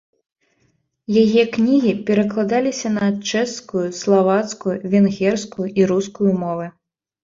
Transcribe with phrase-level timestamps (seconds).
[1.23, 6.65] Яе кнігі перакладаліся на чэшскую, славацкую, венгерскую і рускую мовы.